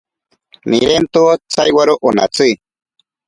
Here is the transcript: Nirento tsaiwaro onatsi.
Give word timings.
Nirento 0.69 1.21
tsaiwaro 1.51 1.93
onatsi. 2.07 2.47